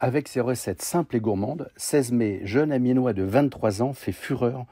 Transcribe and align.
Avec 0.00 0.28
ses 0.28 0.40
recettes 0.40 0.82
simples 0.82 1.16
et 1.16 1.20
gourmandes, 1.20 1.72
16 1.76 2.12
mai, 2.12 2.40
jeune 2.44 2.70
amiénois 2.70 3.14
de 3.14 3.24
23 3.24 3.82
ans, 3.82 3.92
fait 3.92 4.12
fureur 4.12 4.64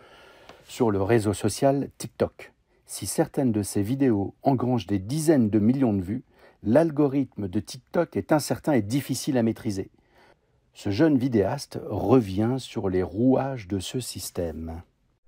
sur 0.68 0.92
le 0.92 1.02
réseau 1.02 1.33
social 1.33 1.88
TikTok. 1.99 2.52
Si 2.87 3.06
certaines 3.06 3.50
de 3.50 3.64
ses 3.64 3.82
vidéos 3.82 4.34
engrangent 4.44 4.86
des 4.86 5.00
dizaines 5.00 5.50
de 5.50 5.58
millions 5.58 5.94
de 5.94 6.00
vues, 6.00 6.22
l'algorithme 6.62 7.48
de 7.48 7.58
TikTok 7.58 8.16
est 8.16 8.30
incertain 8.30 8.74
et 8.74 8.82
difficile 8.82 9.36
à 9.36 9.42
maîtriser. 9.42 9.90
Ce 10.75 10.91
jeune 10.91 11.18
vidéaste 11.18 11.80
revient 11.86 12.56
sur 12.58 12.88
les 12.88 13.02
rouages 13.02 13.66
de 13.66 13.80
ce 13.80 13.98
système. 13.98 14.80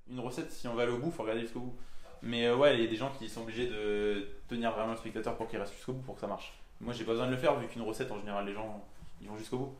Une 0.09 0.21
recette, 0.21 0.53
si 0.53 0.69
on 0.69 0.75
va 0.75 0.85
aller 0.85 0.93
au 0.93 0.99
bout, 0.99 1.07
il 1.07 1.13
faut 1.13 1.23
regarder 1.23 1.43
jusqu'au 1.43 1.61
bout. 1.61 1.75
Mais 2.23 2.47
euh, 2.47 2.57
ouais, 2.57 2.77
il 2.77 2.85
y 2.85 2.87
a 2.87 2.91
des 2.91 2.97
gens 2.97 3.11
qui 3.19 3.29
sont 3.29 3.43
obligés 3.43 3.67
de 3.67 4.29
tenir 4.47 4.71
vraiment 4.73 4.93
le 4.93 4.99
spectateur 4.99 5.37
pour 5.37 5.49
qu'il 5.49 5.59
reste 5.59 5.75
jusqu'au 5.75 5.93
bout 5.93 6.03
pour 6.03 6.15
que 6.15 6.21
ça 6.21 6.29
marche. 6.29 6.57
Moi, 6.81 6.95
j'ai 6.95 7.03
pas 7.03 7.13
besoin 7.13 7.27
de 7.27 7.33
le 7.33 7.39
faire 7.39 7.59
vu 7.59 7.67
qu'une 7.67 7.83
recette, 7.83 8.13
en 8.13 8.19
général, 8.21 8.47
les 8.47 8.55
gens 8.55 8.85
ils 9.21 9.29
vont 9.29 9.37
jusqu'au 9.37 9.59
bout. 9.59 9.75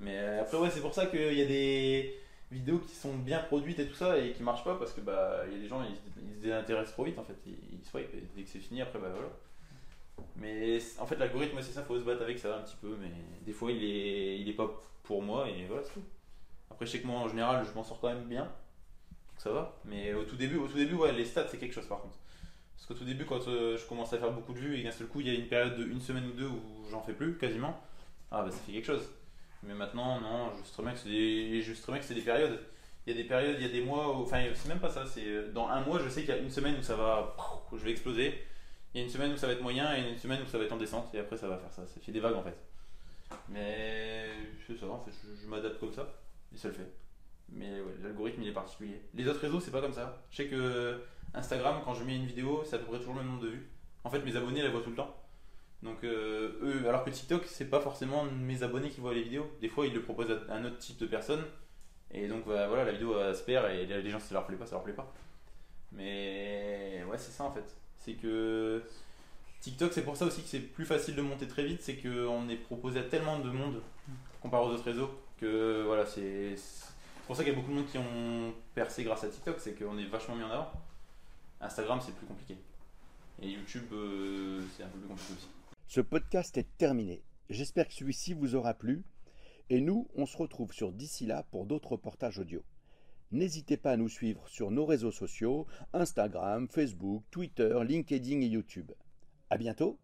Mais 0.00 0.16
euh, 0.18 0.40
après, 0.40 0.58
ouais, 0.58 0.70
c'est 0.70 0.80
pour 0.80 0.94
ça 0.94 1.06
qu'il 1.06 1.34
y 1.34 1.42
a 1.42 1.46
des 1.46 2.18
vidéos 2.50 2.78
qui 2.78 2.94
sont 2.94 3.14
bien 3.14 3.38
produites 3.40 3.78
et 3.78 3.86
tout 3.86 3.94
ça 3.94 4.18
et 4.18 4.32
qui 4.32 4.42
marchent 4.42 4.64
pas 4.64 4.74
parce 4.74 4.92
que 4.92 5.00
bah 5.00 5.42
il 5.46 5.56
y 5.56 5.60
a 5.60 5.62
des 5.62 5.68
gens 5.68 5.84
ils, 5.84 5.94
se 5.94 6.42
désintéressent 6.42 6.94
trop 6.94 7.04
vite 7.04 7.18
en 7.18 7.24
fait. 7.24 7.36
Ils, 7.46 7.52
ils 7.72 8.06
dès 8.34 8.42
que 8.42 8.48
c'est 8.48 8.58
fini, 8.58 8.82
après 8.82 8.98
bah 8.98 9.08
voilà. 9.12 9.28
Mais 10.36 10.78
en 10.98 11.06
fait, 11.06 11.16
l'algorithme, 11.16 11.58
c'est 11.60 11.72
ça, 11.72 11.82
faut 11.82 11.98
se 11.98 12.04
battre 12.04 12.22
avec 12.22 12.38
ça 12.38 12.56
un 12.56 12.62
petit 12.62 12.76
peu. 12.80 12.96
Mais 13.00 13.10
des 13.44 13.52
fois, 13.52 13.70
il 13.70 13.82
est, 13.84 14.40
il 14.40 14.48
est 14.48 14.54
pas 14.54 14.70
pour 15.02 15.22
moi 15.22 15.48
et 15.48 15.64
voilà, 15.66 15.82
c'est 15.82 15.94
tout. 15.94 16.02
Après, 16.70 16.86
je 16.86 16.92
sais 16.92 17.00
que 17.00 17.06
moi, 17.06 17.20
en 17.20 17.28
général, 17.28 17.64
je 17.64 17.74
m'en 17.74 17.84
sors 17.84 18.00
quand 18.00 18.08
même 18.08 18.24
bien. 18.24 18.44
Donc 18.44 19.38
ça 19.38 19.50
va. 19.50 19.76
Mais 19.84 20.14
au 20.14 20.24
tout 20.24 20.36
début, 20.36 20.56
au 20.56 20.68
tout 20.68 20.76
début 20.76 20.94
ouais, 20.94 21.12
les 21.12 21.24
stats, 21.24 21.48
c'est 21.48 21.58
quelque 21.58 21.74
chose 21.74 21.86
par 21.86 22.00
contre. 22.00 22.16
Parce 22.76 22.86
qu'au 22.86 22.94
tout 22.94 23.04
début, 23.04 23.26
quand 23.26 23.46
euh, 23.48 23.76
je 23.76 23.86
commence 23.86 24.12
à 24.12 24.18
faire 24.18 24.32
beaucoup 24.32 24.54
de 24.54 24.58
vues 24.58 24.78
et 24.78 24.82
d'un 24.82 24.90
seul 24.90 25.06
coup, 25.06 25.20
il 25.20 25.26
y 25.26 25.30
a 25.30 25.34
une 25.34 25.48
période 25.48 25.76
de 25.76 25.84
une 25.84 26.00
semaine 26.00 26.26
ou 26.26 26.32
deux 26.32 26.46
où 26.46 26.88
j'en 26.90 27.02
fais 27.02 27.12
plus 27.12 27.36
quasiment, 27.36 27.78
ah 28.30 28.42
bah 28.42 28.50
ça 28.50 28.58
fait 28.58 28.72
quelque 28.72 28.86
chose. 28.86 29.06
Mais 29.62 29.74
maintenant, 29.74 30.20
non, 30.20 30.52
je 30.52 30.82
bien 30.82 30.92
que 30.92 30.98
c'est 30.98 31.08
des, 31.08 31.62
c'est 32.02 32.14
des 32.14 32.20
périodes. 32.22 32.60
Il 33.06 33.14
y 33.14 33.18
a 33.18 33.22
des 33.22 33.28
périodes, 33.28 33.56
il 33.58 33.66
y 33.66 33.68
a 33.68 33.72
des 33.72 33.82
mois, 33.82 34.16
enfin, 34.16 34.42
c'est 34.54 34.68
même 34.68 34.80
pas 34.80 34.90
ça. 34.90 35.04
C'est 35.06 35.26
euh, 35.26 35.52
dans 35.52 35.68
un 35.68 35.80
mois, 35.80 36.00
je 36.02 36.08
sais 36.08 36.20
qu'il 36.20 36.30
y 36.30 36.38
a 36.38 36.38
une 36.38 36.50
semaine 36.50 36.76
où 36.78 36.82
ça 36.82 36.96
va, 36.96 37.36
je 37.72 37.78
vais 37.78 37.90
exploser. 37.90 38.34
Il 38.92 38.98
y 38.98 39.00
a 39.02 39.04
une 39.04 39.10
semaine 39.10 39.32
où 39.32 39.36
ça 39.36 39.46
va 39.46 39.52
être 39.54 39.62
moyen 39.62 39.94
et 39.96 40.10
une 40.10 40.18
semaine 40.18 40.42
où 40.42 40.46
ça 40.46 40.58
va 40.58 40.64
être 40.64 40.72
en 40.72 40.76
descente. 40.76 41.14
Et 41.14 41.18
après, 41.18 41.36
ça 41.36 41.48
va 41.48 41.58
faire 41.58 41.72
ça. 41.72 41.82
Fait 42.00 42.12
des 42.12 42.20
vagues 42.20 42.36
en 42.36 42.42
fait. 42.42 42.56
Mais 43.48 44.26
c'est 44.66 44.76
ça, 44.76 44.86
en 44.86 44.98
fait, 45.00 45.12
je, 45.42 45.48
m'adapte 45.48 45.78
comme 45.78 45.92
ça. 45.92 46.08
Et 46.52 46.56
ça 46.56 46.68
le 46.68 46.74
fait. 46.74 46.92
Mais 47.48 47.80
ouais, 47.80 47.94
l'algorithme 48.02 48.42
il 48.42 48.48
est 48.48 48.52
particulier. 48.52 49.02
Les 49.14 49.28
autres 49.28 49.40
réseaux, 49.40 49.60
c'est 49.60 49.70
pas 49.70 49.80
comme 49.80 49.92
ça. 49.92 50.22
Je 50.30 50.36
sais 50.36 50.46
que 50.46 51.00
Instagram, 51.34 51.80
quand 51.84 51.94
je 51.94 52.04
mets 52.04 52.16
une 52.16 52.26
vidéo, 52.26 52.62
c'est 52.64 52.76
à 52.76 52.78
peu 52.78 52.96
toujours 52.98 53.14
le 53.14 53.20
même 53.20 53.30
nombre 53.30 53.42
de 53.42 53.48
vues. 53.48 53.70
En 54.04 54.10
fait, 54.10 54.20
mes 54.20 54.34
abonnés 54.36 54.62
la 54.62 54.70
voient 54.70 54.82
tout 54.82 54.90
le 54.90 54.96
temps. 54.96 55.19
Donc, 55.82 56.04
euh, 56.04 56.58
eux, 56.62 56.88
alors 56.88 57.04
que 57.04 57.10
TikTok, 57.10 57.46
c'est 57.46 57.70
pas 57.70 57.80
forcément 57.80 58.24
mes 58.24 58.62
abonnés 58.62 58.90
qui 58.90 59.00
voient 59.00 59.14
les 59.14 59.22
vidéos. 59.22 59.50
Des 59.60 59.68
fois, 59.68 59.86
ils 59.86 59.94
le 59.94 60.02
proposent 60.02 60.30
à 60.48 60.54
un 60.54 60.64
autre 60.64 60.78
type 60.78 60.98
de 60.98 61.06
personne. 61.06 61.42
Et 62.12 62.28
donc, 62.28 62.46
bah, 62.46 62.68
voilà, 62.68 62.84
la 62.84 62.92
vidéo 62.92 63.14
se 63.34 63.42
perd 63.42 63.70
et 63.70 63.86
les 63.86 64.10
gens, 64.10 64.20
ça 64.20 64.34
leur 64.34 64.46
plaît 64.46 64.56
pas, 64.56 64.66
ça 64.66 64.76
leur 64.76 64.82
plaît 64.84 64.92
pas. 64.92 65.12
Mais 65.92 67.02
ouais, 67.08 67.18
c'est 67.18 67.32
ça 67.32 67.44
en 67.44 67.52
fait. 67.52 67.76
C'est 67.96 68.14
que 68.14 68.82
TikTok, 69.60 69.92
c'est 69.92 70.02
pour 70.02 70.16
ça 70.16 70.24
aussi 70.26 70.42
que 70.42 70.48
c'est 70.48 70.60
plus 70.60 70.84
facile 70.84 71.14
de 71.16 71.22
monter 71.22 71.46
très 71.46 71.64
vite. 71.64 71.82
C'est 71.82 71.96
qu'on 71.96 72.48
est 72.48 72.56
proposé 72.56 73.00
à 73.00 73.02
tellement 73.02 73.38
de 73.38 73.50
monde 73.50 73.82
comparé 74.40 74.64
aux 74.66 74.70
autres 74.70 74.84
réseaux 74.84 75.10
que 75.38 75.82
voilà, 75.86 76.06
c'est 76.06 76.54
pour 77.26 77.36
ça 77.36 77.42
qu'il 77.42 77.52
y 77.52 77.56
a 77.56 77.58
beaucoup 77.58 77.70
de 77.70 77.76
monde 77.76 77.86
qui 77.86 77.98
ont 77.98 78.54
percé 78.74 79.04
grâce 79.04 79.24
à 79.24 79.28
TikTok. 79.28 79.56
C'est 79.58 79.74
qu'on 79.74 79.98
est 79.98 80.06
vachement 80.06 80.36
mis 80.36 80.44
en 80.44 80.50
avant. 80.50 80.70
Instagram, 81.60 82.00
c'est 82.04 82.14
plus 82.14 82.26
compliqué. 82.26 82.56
Et 83.42 83.48
YouTube, 83.48 83.84
euh, 83.92 84.62
c'est 84.76 84.82
un 84.82 84.88
peu 84.88 84.98
plus 84.98 85.08
compliqué 85.08 85.32
aussi. 85.36 85.48
Ce 85.90 86.00
podcast 86.00 86.56
est 86.56 86.68
terminé. 86.78 87.20
J'espère 87.48 87.88
que 87.88 87.94
celui-ci 87.94 88.32
vous 88.32 88.54
aura 88.54 88.74
plu. 88.74 89.02
Et 89.70 89.80
nous, 89.80 90.06
on 90.14 90.24
se 90.24 90.36
retrouve 90.36 90.72
sur 90.72 90.92
d'ici 90.92 91.26
là 91.26 91.42
pour 91.50 91.66
d'autres 91.66 91.90
reportages 91.90 92.38
audio. 92.38 92.62
N'hésitez 93.32 93.76
pas 93.76 93.90
à 93.90 93.96
nous 93.96 94.08
suivre 94.08 94.46
sur 94.46 94.70
nos 94.70 94.86
réseaux 94.86 95.10
sociaux, 95.10 95.66
Instagram, 95.92 96.68
Facebook, 96.68 97.24
Twitter, 97.32 97.76
LinkedIn 97.84 98.40
et 98.40 98.46
YouTube. 98.46 98.92
À 99.50 99.58
bientôt 99.58 99.98